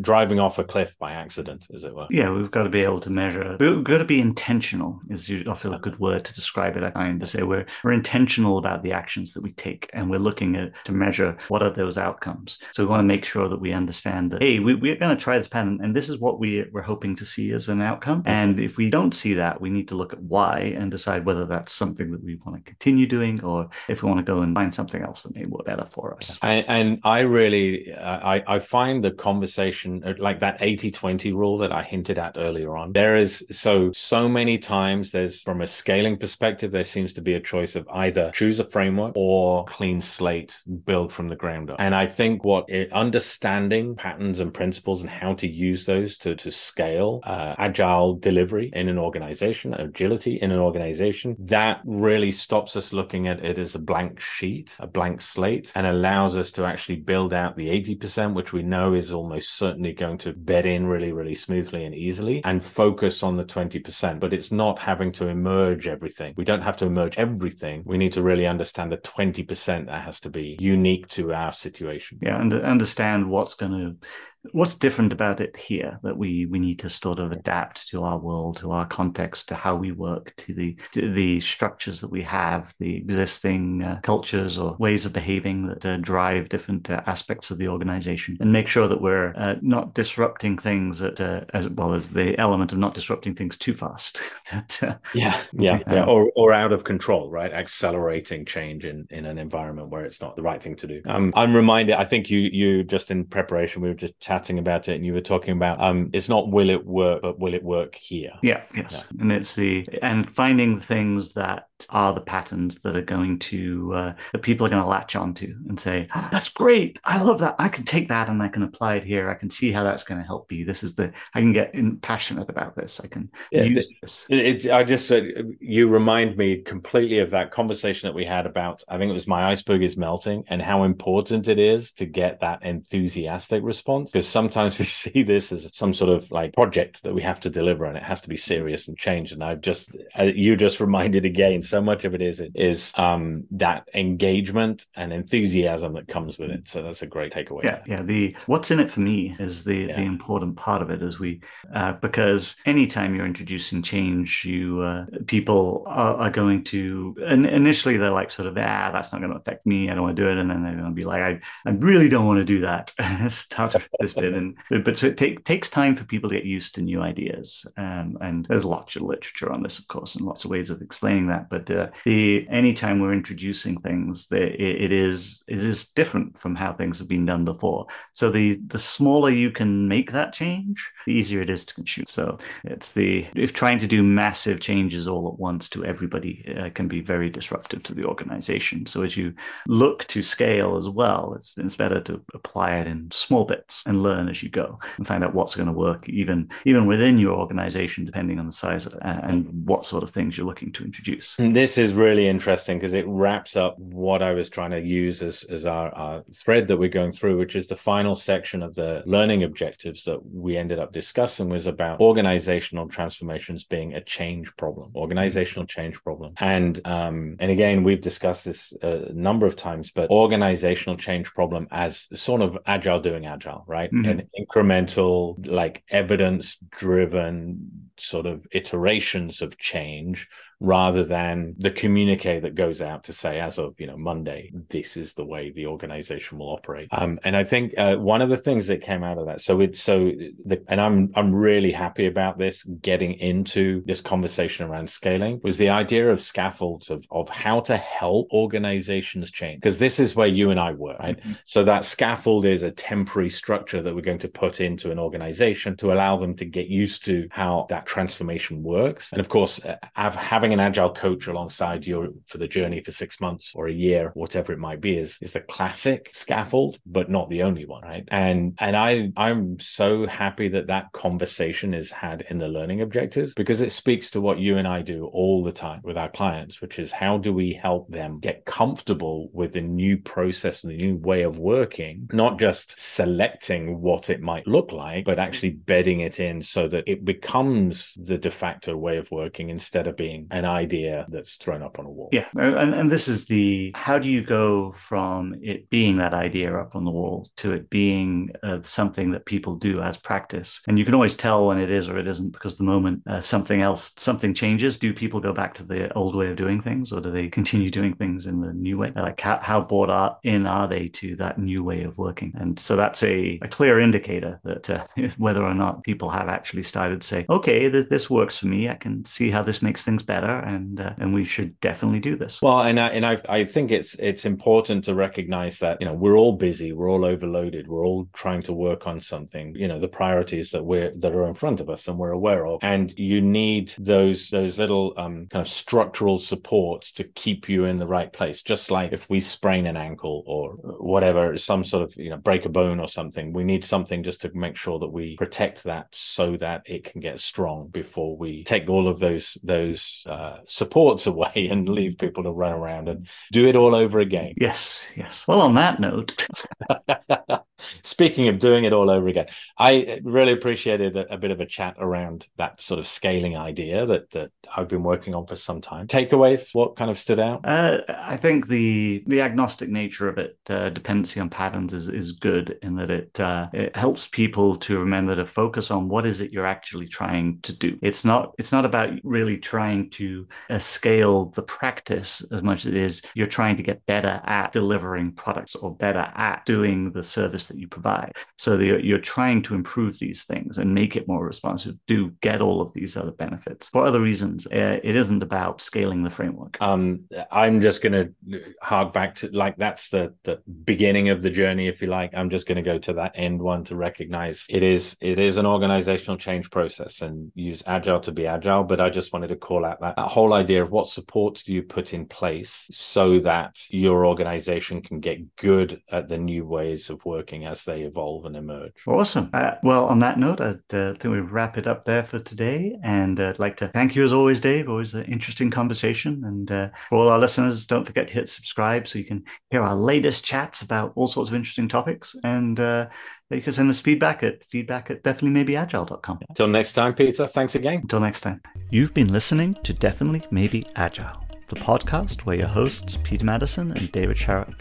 driving 0.00 0.40
off 0.40 0.58
a 0.58 0.64
cliff 0.64 0.96
by 0.98 1.12
accident, 1.12 1.66
as 1.74 1.84
it 1.84 1.94
were. 1.94 2.06
Yeah, 2.10 2.30
we've 2.32 2.50
got 2.50 2.64
to 2.64 2.68
be 2.68 2.80
able 2.80 3.00
to 3.00 3.10
measure. 3.10 3.56
We've 3.58 3.84
got 3.84 3.98
to 3.98 4.04
be 4.04 4.20
intentional. 4.20 5.00
Is 5.10 5.30
I 5.30 5.54
feel 5.54 5.74
a 5.74 5.78
good 5.78 5.98
word 5.98 6.24
to 6.24 6.34
describe 6.34 6.76
it. 6.76 6.82
I 6.82 6.90
find 6.90 7.20
to 7.20 7.26
say 7.26 7.42
we're 7.42 7.66
we're 7.84 7.92
intentional 7.92 8.58
about 8.58 8.82
the 8.82 8.92
actions 8.92 9.32
that 9.34 9.42
we 9.42 9.52
take, 9.52 9.90
and 9.92 10.10
we're 10.10 10.18
looking 10.18 10.56
at 10.56 10.72
to 10.84 10.92
measure 10.92 11.36
what 11.48 11.62
are 11.62 11.70
those 11.70 11.98
outcomes. 11.98 12.58
So 12.72 12.82
we 12.82 12.88
want 12.88 13.00
to 13.00 13.04
make 13.04 13.24
sure 13.24 13.48
that 13.48 13.60
we 13.60 13.72
understand 13.72 14.32
that 14.32 14.42
hey, 14.42 14.58
we, 14.58 14.74
we're 14.74 14.96
going 14.96 15.16
to 15.16 15.22
try 15.22 15.38
this 15.38 15.48
pattern, 15.48 15.80
and 15.82 15.94
this 15.94 16.08
is 16.08 16.18
what 16.18 16.38
we 16.38 16.64
we're 16.72 16.82
hoping 16.82 17.16
to 17.16 17.24
see 17.24 17.52
as 17.52 17.68
an 17.68 17.80
outcome. 17.80 18.22
And 18.26 18.60
if 18.60 18.76
we 18.76 18.90
don't 18.90 19.14
see 19.14 19.34
that, 19.34 19.60
we 19.60 19.70
need 19.70 19.88
to 19.88 19.94
look 19.94 20.12
at 20.12 20.22
why 20.22 20.74
and 20.76 20.90
decide 20.90 21.24
whether 21.24 21.46
that's 21.46 21.72
something 21.72 22.10
that 22.12 22.22
we 22.22 22.36
want 22.44 22.58
to 22.58 22.70
continue 22.70 23.06
doing, 23.06 23.42
or 23.44 23.68
if 23.88 24.02
we 24.02 24.08
want 24.08 24.18
to 24.18 24.32
go 24.32 24.40
and 24.40 24.54
find 24.54 24.74
something 24.74 25.02
else 25.02 25.22
that 25.22 25.34
may 25.34 25.46
work 25.46 25.66
better 25.66 25.86
for 25.90 26.16
us. 26.16 26.38
And, 26.42 26.64
and 26.68 27.00
I 27.04 27.20
really, 27.20 27.92
uh, 27.92 28.18
I 28.34 28.42
I 28.46 28.58
find 28.58 29.04
the 29.04 29.10
conversation 29.10 29.51
uh, 29.58 30.14
like 30.18 30.40
that 30.40 30.60
80-20 30.60 31.32
rule 31.34 31.58
that 31.58 31.72
I 31.72 31.82
hinted 31.82 32.18
at 32.18 32.36
earlier 32.38 32.76
on. 32.76 32.92
There 32.92 33.16
is 33.16 33.44
so 33.50 33.92
so 33.92 34.28
many 34.28 34.58
times 34.58 35.10
there's 35.10 35.42
from 35.42 35.60
a 35.60 35.66
scaling 35.66 36.16
perspective, 36.16 36.70
there 36.70 36.84
seems 36.84 37.12
to 37.14 37.22
be 37.22 37.34
a 37.34 37.40
choice 37.40 37.76
of 37.76 37.88
either 37.88 38.30
choose 38.34 38.60
a 38.60 38.64
framework 38.64 39.12
or 39.16 39.64
clean 39.64 40.00
slate, 40.00 40.60
build 40.84 41.12
from 41.12 41.28
the 41.28 41.36
ground 41.36 41.70
up. 41.70 41.76
And 41.80 41.94
I 41.94 42.06
think 42.06 42.44
what 42.44 42.68
it, 42.68 42.92
understanding 42.92 43.96
patterns 43.96 44.40
and 44.40 44.52
principles 44.52 45.02
and 45.02 45.10
how 45.10 45.34
to 45.34 45.48
use 45.48 45.84
those 45.84 46.18
to, 46.18 46.34
to 46.36 46.50
scale 46.50 47.20
uh, 47.24 47.54
agile 47.58 48.14
delivery 48.14 48.70
in 48.72 48.88
an 48.88 48.98
organization, 48.98 49.74
agility 49.74 50.36
in 50.36 50.50
an 50.50 50.58
organization, 50.58 51.36
that 51.38 51.80
really 51.84 52.32
stops 52.32 52.76
us 52.76 52.92
looking 52.92 53.28
at 53.28 53.44
it 53.44 53.58
as 53.58 53.74
a 53.74 53.78
blank 53.78 54.20
sheet, 54.20 54.74
a 54.80 54.86
blank 54.86 55.20
slate, 55.20 55.72
and 55.74 55.86
allows 55.86 56.36
us 56.36 56.50
to 56.52 56.64
actually 56.64 56.96
build 56.96 57.32
out 57.32 57.56
the 57.56 57.68
80%, 57.68 58.34
which 58.34 58.52
we 58.52 58.62
know 58.62 58.94
is 58.94 59.12
almost 59.12 59.41
certainly 59.48 59.92
going 59.92 60.18
to 60.18 60.32
bed 60.32 60.66
in 60.66 60.86
really, 60.86 61.12
really 61.12 61.34
smoothly 61.34 61.84
and 61.84 61.94
easily, 61.94 62.44
and 62.44 62.64
focus 62.64 63.22
on 63.22 63.36
the 63.36 63.44
20%. 63.44 64.20
But 64.20 64.32
it's 64.32 64.52
not 64.52 64.78
having 64.78 65.12
to 65.12 65.26
emerge 65.26 65.86
everything. 65.86 66.34
We 66.36 66.44
don't 66.44 66.62
have 66.62 66.76
to 66.78 66.86
emerge 66.86 67.18
everything. 67.18 67.82
We 67.84 67.98
need 67.98 68.12
to 68.12 68.22
really 68.22 68.46
understand 68.46 68.92
the 68.92 68.98
20% 68.98 69.86
that 69.86 70.04
has 70.04 70.20
to 70.20 70.30
be 70.30 70.56
unique 70.60 71.08
to 71.08 71.32
our 71.32 71.52
situation. 71.52 72.18
Yeah, 72.20 72.40
and 72.40 72.52
understand 72.52 73.28
what's 73.28 73.54
going 73.54 73.72
to 73.72 74.06
what's 74.50 74.74
different 74.74 75.12
about 75.12 75.40
it 75.40 75.56
here 75.56 75.98
that 76.02 76.16
we 76.16 76.46
we 76.46 76.58
need 76.58 76.78
to 76.78 76.88
sort 76.88 77.20
of 77.20 77.30
adapt 77.30 77.88
to 77.88 78.02
our 78.02 78.18
world 78.18 78.56
to 78.56 78.72
our 78.72 78.86
context 78.86 79.48
to 79.48 79.54
how 79.54 79.76
we 79.76 79.92
work 79.92 80.34
to 80.36 80.52
the 80.52 80.76
to 80.90 81.12
the 81.12 81.38
structures 81.40 82.00
that 82.00 82.10
we 82.10 82.22
have 82.22 82.74
the 82.80 82.96
existing 82.96 83.82
uh, 83.82 84.00
cultures 84.02 84.58
or 84.58 84.76
ways 84.78 85.06
of 85.06 85.12
behaving 85.12 85.66
that 85.66 85.86
uh, 85.86 85.96
drive 85.98 86.48
different 86.48 86.90
uh, 86.90 87.00
aspects 87.06 87.50
of 87.50 87.58
the 87.58 87.68
organization 87.68 88.36
and 88.40 88.52
make 88.52 88.66
sure 88.66 88.88
that 88.88 89.00
we're 89.00 89.32
uh, 89.36 89.54
not 89.62 89.94
disrupting 89.94 90.58
things 90.58 90.98
that, 90.98 91.20
uh, 91.20 91.42
as 91.54 91.68
well 91.68 91.94
as 91.94 92.10
the 92.10 92.36
element 92.38 92.72
of 92.72 92.78
not 92.78 92.94
disrupting 92.94 93.34
things 93.34 93.56
too 93.56 93.74
fast. 93.74 94.20
That, 94.50 94.82
uh, 94.82 94.94
yeah. 95.14 95.40
yeah, 95.52 95.78
yeah. 95.86 96.04
or 96.04 96.30
or 96.34 96.52
out 96.52 96.72
of 96.72 96.84
control 96.84 97.30
right? 97.30 97.52
Accelerating 97.52 98.44
change 98.44 98.84
in 98.84 99.06
in 99.10 99.24
an 99.24 99.38
environment 99.38 99.88
where 99.88 100.04
it's 100.04 100.20
not 100.20 100.36
the 100.36 100.42
right 100.42 100.62
thing 100.62 100.76
to 100.76 100.86
do. 100.86 101.00
Um, 101.06 101.32
i'm 101.36 101.54
reminded 101.54 101.96
i 101.96 102.04
think 102.04 102.28
you 102.28 102.40
you 102.40 102.84
just 102.84 103.10
in 103.10 103.24
preparation 103.24 103.82
we 103.82 103.88
were 103.88 103.94
just 103.94 104.18
chatting 104.32 104.58
about 104.58 104.88
it 104.88 104.94
and 104.94 105.04
you 105.04 105.12
were 105.12 105.20
talking 105.20 105.52
about 105.52 105.80
um 105.80 106.08
it's 106.12 106.28
not 106.28 106.50
will 106.50 106.70
it 106.70 106.86
work 106.86 107.20
but 107.20 107.38
will 107.38 107.54
it 107.54 107.62
work 107.62 107.94
here? 107.94 108.32
Yeah 108.42 108.62
yes. 108.74 108.92
Yeah. 108.92 109.20
and 109.20 109.32
it's 109.32 109.54
the 109.54 109.86
and 110.00 110.28
finding 110.28 110.80
things 110.80 111.34
that 111.34 111.68
are 111.90 112.14
the 112.14 112.20
patterns 112.20 112.80
that 112.82 112.96
are 112.96 113.02
going 113.02 113.38
to 113.40 113.92
uh, 113.94 114.12
that 114.32 114.38
people 114.42 114.64
are 114.64 114.70
going 114.70 114.82
to 114.82 114.88
latch 114.88 115.16
onto 115.16 115.54
and 115.68 115.78
say 115.78 116.06
oh, 116.14 116.28
that's 116.30 116.48
great. 116.48 117.00
I 117.04 117.20
love 117.20 117.40
that. 117.40 117.56
I 117.58 117.68
can 117.68 117.84
take 117.84 118.08
that 118.08 118.28
and 118.28 118.42
i 118.42 118.48
can 118.48 118.62
apply 118.62 118.94
it 118.96 119.04
here. 119.04 119.28
I 119.28 119.34
can 119.34 119.50
see 119.50 119.72
how 119.72 119.82
that's 119.82 120.04
going 120.04 120.20
to 120.20 120.26
help 120.26 120.50
me 120.50 120.64
this 120.64 120.82
is 120.82 120.94
the 120.94 121.12
i 121.34 121.40
can 121.40 121.52
get 121.52 121.74
in, 121.74 121.98
passionate 121.98 122.48
about 122.48 122.76
this. 122.76 123.00
I 123.02 123.08
can 123.08 123.30
yeah, 123.50 123.64
use 123.64 123.94
this 124.00 124.26
it's 124.28 124.66
i 124.66 124.82
just 124.84 125.06
said 125.08 125.24
you 125.60 125.88
remind 125.88 126.36
me 126.36 126.58
completely 126.58 127.18
of 127.18 127.30
that 127.30 127.50
conversation 127.50 128.08
that 128.08 128.14
we 128.14 128.24
had 128.24 128.46
about 128.46 128.82
i 128.88 128.98
think 128.98 129.10
it 129.10 129.12
was 129.12 129.26
my 129.26 129.50
iceberg 129.50 129.82
is 129.82 129.96
melting 129.96 130.44
and 130.48 130.62
how 130.62 130.84
important 130.84 131.48
it 131.48 131.58
is 131.58 131.92
to 131.92 132.06
get 132.06 132.40
that 132.40 132.62
enthusiastic 132.64 133.62
response 133.62 134.10
because 134.22 134.30
sometimes 134.30 134.78
we 134.78 134.84
see 134.84 135.22
this 135.22 135.52
as 135.52 135.74
some 135.76 135.92
sort 135.92 136.10
of 136.10 136.30
like 136.30 136.52
project 136.52 137.02
that 137.02 137.14
we 137.14 137.22
have 137.22 137.40
to 137.40 137.50
deliver 137.50 137.84
and 137.84 137.96
it 137.96 138.02
has 138.02 138.20
to 138.22 138.28
be 138.28 138.36
serious 138.36 138.88
and 138.88 138.96
change 138.96 139.32
and 139.32 139.42
i 139.42 139.54
just 139.54 139.90
uh, 140.18 140.22
you 140.22 140.56
just 140.56 140.80
reminded 140.80 141.24
again 141.26 141.62
So 141.62 141.80
much 141.80 142.04
of 142.04 142.14
it 142.14 142.22
is 142.22 142.42
is 142.54 142.92
um, 142.96 143.44
that 143.52 143.88
engagement 143.94 144.86
and 144.94 145.12
enthusiasm 145.12 145.94
that 145.94 146.08
comes 146.08 146.38
with 146.38 146.50
it. 146.50 146.68
So 146.68 146.82
that's 146.82 147.02
a 147.02 147.06
great 147.06 147.32
takeaway. 147.32 147.64
Yeah, 147.64 147.82
yeah. 147.86 148.02
The 148.02 148.36
what's 148.46 148.70
in 148.70 148.80
it 148.80 148.90
for 148.90 149.00
me 149.00 149.36
is 149.38 149.64
the 149.64 149.76
yeah. 149.76 149.96
the 149.96 150.02
important 150.02 150.56
part 150.56 150.82
of 150.82 150.90
it. 150.90 151.02
As 151.02 151.18
we 151.18 151.40
uh, 151.74 151.92
because 151.92 152.56
anytime 152.66 153.14
you're 153.14 153.26
introducing 153.26 153.82
change, 153.82 154.44
you 154.44 154.80
uh, 154.82 155.06
people 155.26 155.84
are, 155.86 156.16
are, 156.16 156.30
going 156.30 156.64
to 156.64 157.14
and 157.26 157.46
initially 157.46 157.96
they're 157.96 158.10
like 158.10 158.30
sort 158.30 158.48
of 158.48 158.56
ah 158.56 158.90
that's 158.92 159.12
not 159.12 159.20
going 159.20 159.32
to 159.32 159.38
affect 159.38 159.64
me. 159.66 159.90
I 159.90 159.94
don't 159.94 160.04
want 160.04 160.16
to 160.16 160.22
do 160.22 160.28
it, 160.28 160.38
and 160.38 160.50
then 160.50 160.62
they're 160.62 160.74
going 160.74 160.84
to 160.84 160.90
be 160.90 161.04
like 161.04 161.22
I 161.22 161.40
I 161.66 161.70
really 161.70 162.08
don't 162.08 162.26
want 162.26 162.38
to 162.38 162.44
do 162.44 162.60
that. 162.60 162.92
Start 163.30 163.74
resisted, 164.14 164.34
and 164.34 164.84
but 164.84 164.96
so 164.96 165.06
it 165.06 165.16
take, 165.16 165.44
takes 165.44 165.70
time 165.70 165.94
for 165.94 166.04
people 166.04 166.30
to 166.30 166.36
get 166.36 166.44
used 166.44 166.74
to 166.74 166.82
new 166.82 167.00
ideas. 167.02 167.66
Um, 167.76 168.18
and 168.20 168.46
there's 168.46 168.64
lots 168.64 168.96
of 168.96 169.02
literature 169.02 169.52
on 169.52 169.62
this, 169.62 169.78
of 169.78 169.88
course, 169.88 170.14
and 170.14 170.24
lots 170.24 170.44
of 170.44 170.50
ways 170.50 170.70
of 170.70 170.82
explaining 170.82 171.28
that. 171.28 171.48
But 171.48 171.70
uh, 171.70 171.88
the 172.04 172.46
anytime 172.50 173.00
we're 173.00 173.12
introducing 173.12 173.80
things, 173.80 174.28
it, 174.30 174.60
it 174.60 174.92
is 174.92 175.42
it 175.46 175.62
is 175.64 175.90
different 175.90 176.38
from 176.38 176.54
how 176.54 176.72
things 176.72 176.98
have 176.98 177.08
been 177.08 177.26
done 177.26 177.44
before. 177.44 177.86
So 178.14 178.30
the 178.30 178.60
the 178.66 178.78
smaller 178.78 179.30
you 179.30 179.50
can 179.50 179.88
make 179.88 180.12
that 180.12 180.32
change, 180.32 180.90
the 181.06 181.12
easier 181.12 181.40
it 181.42 181.50
is 181.50 181.64
to 181.66 181.74
consume. 181.74 182.06
So 182.06 182.38
it's 182.64 182.92
the 182.92 183.26
if 183.34 183.52
trying 183.52 183.78
to 183.80 183.86
do 183.86 184.02
massive 184.02 184.60
changes 184.60 185.08
all 185.08 185.28
at 185.28 185.38
once 185.38 185.68
to 185.70 185.84
everybody 185.84 186.44
uh, 186.58 186.70
can 186.70 186.88
be 186.88 187.00
very 187.00 187.30
disruptive 187.30 187.82
to 187.84 187.94
the 187.94 188.04
organization. 188.04 188.86
So 188.86 189.02
as 189.02 189.16
you 189.16 189.34
look 189.66 190.06
to 190.08 190.22
scale 190.22 190.76
as 190.76 190.88
well, 190.88 191.34
it's, 191.36 191.54
it's 191.56 191.76
better 191.76 192.00
to 192.02 192.20
apply 192.34 192.76
it 192.76 192.86
in 192.86 193.10
small 193.10 193.44
bits 193.44 193.82
and 193.86 194.01
learn 194.02 194.28
as 194.28 194.42
you 194.42 194.50
go 194.50 194.78
and 194.96 195.06
find 195.06 195.24
out 195.24 195.34
what's 195.34 195.56
going 195.56 195.66
to 195.66 195.72
work 195.72 196.08
even 196.08 196.50
even 196.64 196.86
within 196.86 197.18
your 197.18 197.38
organization, 197.38 198.04
depending 198.04 198.38
on 198.38 198.46
the 198.46 198.52
size 198.52 198.86
it, 198.86 198.94
and 199.02 199.66
what 199.66 199.86
sort 199.86 200.02
of 200.02 200.10
things 200.10 200.36
you're 200.36 200.46
looking 200.46 200.72
to 200.72 200.84
introduce. 200.84 201.36
This 201.38 201.78
is 201.78 201.92
really 201.92 202.28
interesting 202.28 202.78
because 202.78 202.92
it 202.92 203.06
wraps 203.06 203.56
up 203.56 203.78
what 203.78 204.22
I 204.22 204.32
was 204.32 204.50
trying 204.50 204.70
to 204.72 204.80
use 204.80 205.22
as 205.22 205.44
as 205.44 205.66
our, 205.66 205.94
our 205.94 206.24
thread 206.34 206.68
that 206.68 206.76
we're 206.76 206.88
going 206.88 207.12
through, 207.12 207.38
which 207.38 207.56
is 207.56 207.66
the 207.66 207.76
final 207.76 208.14
section 208.14 208.62
of 208.62 208.74
the 208.74 209.02
learning 209.06 209.42
objectives 209.44 210.04
that 210.04 210.24
we 210.24 210.56
ended 210.56 210.78
up 210.78 210.92
discussing 210.92 211.48
was 211.48 211.66
about 211.66 212.00
organizational 212.00 212.88
transformations 212.88 213.64
being 213.64 213.94
a 213.94 214.00
change 214.02 214.54
problem, 214.56 214.90
organizational 214.94 215.66
change 215.66 216.02
problem. 216.02 216.34
And 216.38 216.80
um, 216.86 217.36
and 217.38 217.50
again, 217.50 217.84
we've 217.84 218.00
discussed 218.00 218.44
this 218.44 218.72
a 218.82 219.12
number 219.12 219.46
of 219.46 219.56
times, 219.56 219.90
but 219.90 220.10
organizational 220.10 220.96
change 220.96 221.32
problem 221.34 221.68
as 221.70 222.08
sort 222.14 222.42
of 222.42 222.58
agile 222.66 223.00
doing 223.00 223.26
agile, 223.26 223.64
right? 223.66 223.91
Mm-hmm. 223.92 224.04
An 224.06 224.28
incremental, 224.38 225.46
like 225.46 225.82
evidence 225.90 226.56
driven 226.70 227.90
sort 227.98 228.24
of 228.26 228.46
iterations 228.50 229.42
of 229.42 229.58
change 229.58 230.28
rather 230.62 231.04
than 231.04 231.54
the 231.58 231.70
communique 231.70 232.38
that 232.40 232.54
goes 232.54 232.80
out 232.80 233.04
to 233.04 233.12
say, 233.12 233.40
as 233.40 233.58
of 233.58 233.74
you 233.78 233.86
know 233.86 233.96
Monday, 233.96 234.52
this 234.70 234.96
is 234.96 235.14
the 235.14 235.24
way 235.24 235.50
the 235.50 235.66
organization 235.66 236.38
will 236.38 236.50
operate. 236.50 236.88
Um, 236.92 237.18
and 237.24 237.36
I 237.36 237.44
think 237.44 237.74
uh, 237.76 237.96
one 237.96 238.22
of 238.22 238.28
the 238.28 238.36
things 238.36 238.68
that 238.68 238.80
came 238.80 239.02
out 239.02 239.18
of 239.18 239.26
that, 239.26 239.40
so 239.40 239.60
it's 239.60 239.82
so, 239.82 240.12
the, 240.44 240.62
and 240.68 240.80
I'm 240.80 241.10
I'm 241.16 241.34
really 241.34 241.72
happy 241.72 242.06
about 242.06 242.38
this 242.38 242.62
getting 242.62 243.14
into 243.14 243.82
this 243.86 244.00
conversation 244.00 244.66
around 244.66 244.88
scaling 244.88 245.40
was 245.42 245.58
the 245.58 245.68
idea 245.68 246.10
of 246.10 246.20
scaffolds 246.20 246.90
of 246.90 247.04
of 247.10 247.28
how 247.28 247.60
to 247.60 247.76
help 247.76 248.28
organizations 248.32 249.30
change 249.30 249.60
because 249.60 249.78
this 249.78 249.98
is 249.98 250.14
where 250.14 250.28
you 250.28 250.50
and 250.50 250.60
I 250.60 250.72
work, 250.72 250.98
right? 251.00 251.18
Mm-hmm. 251.18 251.32
So 251.44 251.64
that 251.64 251.84
scaffold 251.84 252.46
is 252.46 252.62
a 252.62 252.70
temporary 252.70 253.30
structure 253.30 253.82
that 253.82 253.94
we're 253.94 254.00
going 254.02 254.18
to 254.20 254.28
put 254.28 254.60
into 254.60 254.92
an 254.92 254.98
organization 254.98 255.76
to 255.78 255.92
allow 255.92 256.16
them 256.16 256.36
to 256.36 256.44
get 256.44 256.68
used 256.68 257.04
to 257.06 257.26
how 257.32 257.66
that 257.70 257.86
transformation 257.86 258.62
works. 258.62 259.12
And 259.12 259.20
of 259.20 259.28
course, 259.28 259.64
uh, 259.64 259.76
having 259.96 260.51
an 260.52 260.60
agile 260.60 260.92
coach 260.92 261.26
alongside 261.26 261.86
you 261.86 262.22
for 262.26 262.38
the 262.38 262.48
journey 262.48 262.82
for 262.82 262.92
six 262.92 263.20
months 263.20 263.52
or 263.54 263.66
a 263.66 263.72
year, 263.72 264.10
whatever 264.14 264.52
it 264.52 264.58
might 264.58 264.80
be, 264.80 264.96
is 264.96 265.18
is 265.20 265.32
the 265.32 265.40
classic 265.40 266.10
scaffold, 266.12 266.78
but 266.86 267.10
not 267.10 267.30
the 267.30 267.42
only 267.42 267.64
one, 267.64 267.82
right? 267.82 268.04
And 268.08 268.54
and 268.58 268.76
I 268.76 269.12
I'm 269.16 269.58
so 269.60 270.06
happy 270.06 270.48
that 270.48 270.68
that 270.68 270.92
conversation 270.92 271.74
is 271.74 271.90
had 271.90 272.24
in 272.30 272.38
the 272.38 272.48
learning 272.48 272.80
objectives 272.80 273.34
because 273.34 273.60
it 273.60 273.72
speaks 273.72 274.10
to 274.10 274.20
what 274.20 274.38
you 274.38 274.58
and 274.58 274.68
I 274.68 274.82
do 274.82 275.06
all 275.06 275.42
the 275.42 275.52
time 275.52 275.80
with 275.82 275.96
our 275.96 276.10
clients, 276.10 276.60
which 276.60 276.78
is 276.78 276.92
how 276.92 277.18
do 277.18 277.32
we 277.32 277.52
help 277.52 277.88
them 277.88 278.20
get 278.20 278.44
comfortable 278.44 279.28
with 279.32 279.52
the 279.52 279.60
new 279.60 279.98
process 279.98 280.62
and 280.62 280.72
the 280.72 280.76
new 280.76 280.96
way 280.96 281.22
of 281.22 281.38
working, 281.38 282.08
not 282.12 282.38
just 282.38 282.78
selecting 282.78 283.80
what 283.80 284.10
it 284.10 284.20
might 284.20 284.46
look 284.46 284.72
like, 284.72 285.04
but 285.04 285.18
actually 285.18 285.50
bedding 285.50 286.00
it 286.00 286.20
in 286.20 286.40
so 286.40 286.68
that 286.68 286.84
it 286.86 287.04
becomes 287.04 287.94
the 287.96 288.18
de 288.18 288.30
facto 288.30 288.76
way 288.76 288.98
of 288.98 289.10
working 289.10 289.50
instead 289.50 289.86
of 289.86 289.96
being 289.96 290.26
an 290.30 290.41
an 290.42 290.50
idea 290.50 291.06
that's 291.08 291.36
thrown 291.36 291.62
up 291.62 291.78
on 291.78 291.86
a 291.86 291.90
wall. 291.90 292.08
Yeah. 292.12 292.26
And, 292.34 292.74
and 292.74 292.90
this 292.90 293.08
is 293.08 293.26
the 293.26 293.72
how 293.74 293.98
do 293.98 294.08
you 294.08 294.22
go 294.22 294.72
from 294.72 295.34
it 295.40 295.70
being 295.70 295.96
that 295.98 296.14
idea 296.14 296.56
up 296.56 296.74
on 296.74 296.84
the 296.84 296.90
wall 296.90 297.30
to 297.38 297.52
it 297.52 297.70
being 297.70 298.30
uh, 298.42 298.58
something 298.62 299.12
that 299.12 299.24
people 299.24 299.54
do 299.56 299.80
as 299.80 299.96
practice? 299.96 300.60
And 300.66 300.78
you 300.78 300.84
can 300.84 300.94
always 300.94 301.16
tell 301.16 301.46
when 301.46 301.58
it 301.58 301.70
is 301.70 301.88
or 301.88 301.98
it 301.98 302.08
isn't 302.08 302.32
because 302.32 302.58
the 302.58 302.64
moment 302.64 303.02
uh, 303.06 303.20
something 303.20 303.62
else, 303.62 303.92
something 303.96 304.34
changes, 304.34 304.78
do 304.78 304.92
people 304.92 305.20
go 305.20 305.32
back 305.32 305.54
to 305.54 305.62
the 305.62 305.92
old 305.94 306.14
way 306.14 306.28
of 306.28 306.36
doing 306.36 306.60
things 306.60 306.92
or 306.92 307.00
do 307.00 307.10
they 307.10 307.28
continue 307.28 307.70
doing 307.70 307.94
things 307.94 308.26
in 308.26 308.40
the 308.40 308.52
new 308.52 308.78
way? 308.78 308.92
Like 308.94 309.20
how, 309.20 309.38
how 309.38 309.60
bought 309.60 309.90
are, 309.90 310.18
in 310.24 310.46
are 310.46 310.66
they 310.66 310.88
to 310.88 311.16
that 311.16 311.38
new 311.38 311.62
way 311.62 311.82
of 311.82 311.96
working? 311.98 312.32
And 312.36 312.58
so 312.58 312.74
that's 312.74 313.02
a, 313.02 313.38
a 313.42 313.48
clear 313.48 313.78
indicator 313.78 314.40
that 314.44 314.68
uh, 314.68 314.86
whether 315.18 315.42
or 315.42 315.54
not 315.54 315.84
people 315.84 316.10
have 316.10 316.28
actually 316.28 316.64
started 316.64 317.02
to 317.02 317.06
say, 317.06 317.26
okay, 317.30 317.70
th- 317.70 317.88
this 317.88 318.10
works 318.10 318.38
for 318.38 318.46
me. 318.46 318.68
I 318.68 318.74
can 318.74 319.04
see 319.04 319.30
how 319.30 319.42
this 319.42 319.62
makes 319.62 319.84
things 319.84 320.02
better 320.02 320.31
and 320.40 320.80
uh, 320.80 320.94
and 320.98 321.12
we 321.14 321.24
should 321.24 321.58
definitely 321.60 322.00
do 322.00 322.16
this. 322.16 322.40
Well, 322.42 322.60
and 322.60 322.78
I, 322.78 322.88
and 322.88 323.06
I 323.06 323.18
I 323.28 323.44
think 323.44 323.70
it's 323.70 323.94
it's 323.94 324.24
important 324.24 324.84
to 324.84 324.94
recognize 324.94 325.58
that 325.60 325.78
you 325.80 325.86
know 325.86 325.94
we're 325.94 326.16
all 326.16 326.32
busy, 326.32 326.72
we're 326.72 326.90
all 326.90 327.04
overloaded, 327.04 327.68
we're 327.68 327.86
all 327.86 328.08
trying 328.12 328.42
to 328.42 328.52
work 328.52 328.86
on 328.86 329.00
something. 329.00 329.54
You 329.54 329.68
know 329.68 329.78
the 329.78 329.88
priorities 329.88 330.50
that 330.50 330.64
we're 330.64 330.92
that 330.96 331.12
are 331.12 331.26
in 331.26 331.34
front 331.34 331.60
of 331.60 331.68
us 331.70 331.88
and 331.88 331.98
we're 331.98 332.12
aware 332.12 332.46
of, 332.46 332.60
and 332.62 332.96
you 332.98 333.20
need 333.20 333.72
those 333.78 334.30
those 334.30 334.58
little 334.58 334.94
um, 334.96 335.26
kind 335.28 335.44
of 335.44 335.48
structural 335.48 336.18
supports 336.18 336.92
to 336.92 337.04
keep 337.04 337.48
you 337.48 337.64
in 337.64 337.78
the 337.78 337.86
right 337.86 338.12
place. 338.12 338.42
Just 338.42 338.70
like 338.70 338.92
if 338.92 339.08
we 339.08 339.20
sprain 339.20 339.66
an 339.66 339.76
ankle 339.76 340.22
or 340.26 340.52
whatever, 340.52 341.36
some 341.36 341.64
sort 341.64 341.82
of 341.82 341.96
you 341.96 342.10
know 342.10 342.16
break 342.16 342.44
a 342.44 342.48
bone 342.48 342.80
or 342.80 342.88
something, 342.88 343.32
we 343.32 343.44
need 343.44 343.64
something 343.64 344.02
just 344.02 344.22
to 344.22 344.30
make 344.34 344.56
sure 344.56 344.78
that 344.78 344.88
we 344.88 345.16
protect 345.16 345.64
that 345.64 345.86
so 345.92 346.36
that 346.36 346.62
it 346.66 346.84
can 346.84 347.00
get 347.00 347.18
strong 347.18 347.68
before 347.68 348.16
we 348.16 348.44
take 348.44 348.68
all 348.68 348.88
of 348.88 348.98
those 348.98 349.38
those 349.42 350.02
uh, 350.12 350.40
supports 350.46 351.06
away 351.06 351.48
and 351.50 351.68
leave 351.68 351.98
people 351.98 352.22
to 352.24 352.30
run 352.30 352.52
around 352.52 352.88
and 352.88 353.08
do 353.32 353.46
it 353.46 353.56
all 353.56 353.74
over 353.74 353.98
again. 353.98 354.34
Yes, 354.36 354.86
yes. 354.96 355.26
Well, 355.26 355.40
on 355.40 355.54
that 355.54 355.80
note, 355.80 356.26
Speaking 357.82 358.28
of 358.28 358.38
doing 358.38 358.64
it 358.64 358.72
all 358.72 358.90
over 358.90 359.08
again, 359.08 359.26
I 359.58 360.00
really 360.02 360.32
appreciated 360.32 360.96
a, 360.96 361.14
a, 361.14 361.18
bit 361.18 361.30
of 361.30 361.40
a 361.40 361.46
chat 361.46 361.76
around 361.78 362.26
that 362.36 362.60
sort 362.60 362.80
of 362.80 362.86
scaling 362.86 363.36
idea 363.36 363.86
that 363.86 364.10
that 364.10 364.30
I've 364.56 364.68
been 364.68 364.82
working 364.82 365.14
on 365.14 365.26
for 365.26 365.36
some 365.36 365.60
time. 365.60 365.86
Takeaways? 365.86 366.54
What 366.54 366.76
kind 366.76 366.90
of 366.90 366.98
stood 366.98 367.20
out? 367.20 367.46
Uh, 367.46 367.78
I 367.88 368.16
think 368.16 368.48
the 368.48 369.04
the 369.06 369.20
agnostic 369.20 369.68
nature 369.68 370.08
of 370.08 370.18
it, 370.18 370.36
uh, 370.50 370.70
dependency 370.70 371.20
on 371.20 371.30
patterns, 371.30 371.74
is 371.74 371.88
is 371.88 372.12
good 372.12 372.58
in 372.62 372.76
that 372.76 372.90
it 372.90 373.20
uh, 373.20 373.48
it 373.52 373.76
helps 373.76 374.08
people 374.08 374.56
to 374.56 374.78
remember 374.78 375.16
to 375.16 375.26
focus 375.26 375.70
on 375.70 375.88
what 375.88 376.06
is 376.06 376.20
it 376.20 376.32
you're 376.32 376.46
actually 376.46 376.88
trying 376.88 377.40
to 377.42 377.52
do. 377.52 377.78
It's 377.82 378.04
not 378.04 378.34
it's 378.38 378.52
not 378.52 378.64
about 378.64 378.90
really 379.02 379.36
trying 379.36 379.90
to 379.90 380.26
uh, 380.50 380.58
scale 380.58 381.26
the 381.26 381.42
practice 381.42 382.24
as 382.30 382.42
much 382.42 382.66
as 382.66 382.72
it 382.72 382.76
is 382.76 383.02
you're 383.14 383.26
trying 383.26 383.56
to 383.56 383.62
get 383.62 383.84
better 383.86 384.20
at 384.24 384.52
delivering 384.52 385.12
products 385.12 385.54
or 385.54 385.74
better 385.74 386.10
at 386.14 386.44
doing 386.44 386.92
the 386.92 387.02
service 387.02 387.50
that 387.52 387.60
you 387.60 387.68
provide. 387.68 388.12
So 388.38 388.58
you're, 388.58 389.02
trying 389.02 389.42
to 389.42 389.54
improve 389.54 389.98
these 389.98 390.24
things 390.24 390.58
and 390.58 390.72
make 390.74 390.94
it 390.94 391.08
more 391.08 391.26
responsive, 391.26 391.74
do 391.88 392.10
get 392.20 392.40
all 392.40 392.60
of 392.60 392.72
these 392.72 392.96
other 392.96 393.10
benefits. 393.10 393.68
For 393.68 393.84
other 393.84 394.00
reasons, 394.00 394.46
uh, 394.46 394.78
it 394.82 394.94
isn't 394.94 395.22
about 395.22 395.60
scaling 395.60 396.04
the 396.04 396.10
framework. 396.10 396.56
Um, 396.60 397.04
I'm 397.30 397.60
just 397.60 397.82
going 397.82 397.92
to 397.92 398.42
hark 398.62 398.92
back 398.92 399.16
to 399.16 399.30
like 399.32 399.56
that's 399.56 399.88
the, 399.88 400.14
the 400.22 400.40
beginning 400.64 401.08
of 401.08 401.20
the 401.20 401.30
journey, 401.30 401.66
if 401.66 401.82
you 401.82 401.88
like. 401.88 402.14
I'm 402.14 402.30
just 402.30 402.46
going 402.46 402.56
to 402.56 402.62
go 402.62 402.78
to 402.78 402.92
that 402.94 403.12
end 403.16 403.42
one 403.42 403.64
to 403.64 403.76
recognize 403.76 404.46
it 404.48 404.62
is 404.62 404.96
it 405.00 405.18
is 405.18 405.36
an 405.36 405.46
organizational 405.46 406.16
change 406.16 406.50
process 406.50 407.02
and 407.02 407.32
use 407.34 407.62
agile 407.66 408.00
to 408.00 408.12
be 408.12 408.26
agile. 408.26 408.62
But 408.64 408.80
I 408.80 408.88
just 408.88 409.12
wanted 409.12 409.28
to 409.28 409.36
call 409.36 409.64
out 409.64 409.80
that, 409.80 409.96
that 409.96 410.08
whole 410.08 410.32
idea 410.32 410.62
of 410.62 410.70
what 410.70 410.88
supports 410.88 411.42
do 411.42 411.52
you 411.52 411.62
put 411.62 411.92
in 411.92 412.06
place 412.06 412.68
so 412.70 413.18
that 413.20 413.58
your 413.70 414.06
organization 414.06 414.80
can 414.80 415.00
get 415.00 415.36
good 415.36 415.82
at 415.90 416.08
the 416.08 416.18
new 416.18 416.46
ways 416.46 416.90
of 416.90 417.04
working 417.04 417.41
as 417.44 417.64
they 417.64 417.82
evolve 417.82 418.24
and 418.24 418.36
emerge. 418.36 418.72
Awesome. 418.86 419.30
Uh, 419.32 419.52
well, 419.62 419.86
on 419.86 419.98
that 420.00 420.18
note, 420.18 420.40
I 420.40 420.54
uh, 420.76 420.94
think 420.94 421.04
we 421.04 421.20
wrap 421.20 421.56
it 421.58 421.66
up 421.66 421.84
there 421.84 422.02
for 422.02 422.18
today. 422.18 422.76
And 422.82 423.18
uh, 423.18 423.30
I'd 423.30 423.38
like 423.38 423.56
to 423.58 423.68
thank 423.68 423.94
you 423.94 424.04
as 424.04 424.12
always, 424.12 424.40
Dave. 424.40 424.68
Always 424.68 424.94
an 424.94 425.04
interesting 425.04 425.50
conversation. 425.50 426.22
And 426.24 426.50
uh, 426.50 426.68
for 426.88 426.98
all 426.98 427.08
our 427.08 427.18
listeners, 427.18 427.66
don't 427.66 427.84
forget 427.86 428.08
to 428.08 428.14
hit 428.14 428.28
subscribe 428.28 428.88
so 428.88 428.98
you 428.98 429.04
can 429.04 429.24
hear 429.50 429.62
our 429.62 429.76
latest 429.76 430.24
chats 430.24 430.62
about 430.62 430.92
all 430.96 431.08
sorts 431.08 431.30
of 431.30 431.36
interesting 431.36 431.68
topics. 431.68 432.16
And 432.24 432.58
uh, 432.60 432.88
you 433.30 433.42
can 433.42 433.52
send 433.52 433.70
us 433.70 433.80
feedback 433.80 434.22
at 434.22 434.44
feedback 434.50 434.90
at 434.90 435.02
definitelymaybeagile.com. 435.02 436.20
Until 436.28 436.48
next 436.48 436.72
time, 436.72 436.94
Peter, 436.94 437.26
thanks 437.26 437.54
again. 437.54 437.80
Until 437.82 438.00
next 438.00 438.20
time. 438.20 438.40
You've 438.70 438.94
been 438.94 439.12
listening 439.12 439.54
to 439.64 439.72
Definitely 439.72 440.26
Maybe 440.30 440.66
Agile 440.76 441.31
the 441.52 441.60
podcast 441.60 442.22
where 442.22 442.36
your 442.36 442.46
hosts, 442.46 442.96
Peter 443.04 443.26
Maddison 443.26 443.72
and 443.72 443.92
David 443.92 444.16
Sharrock, 444.16 444.54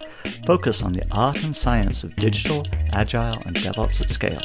focus 0.46 0.84
on 0.84 0.92
the 0.92 1.06
art 1.10 1.42
and 1.44 1.56
science 1.56 2.04
of 2.04 2.14
digital, 2.18 2.68
agile, 2.92 3.42
and 3.46 3.56
DevOps 3.56 4.02
at 4.02 4.10
scale. 4.10 4.42